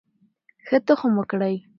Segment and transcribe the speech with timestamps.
[0.65, 1.55] ښه تخم وکرئ.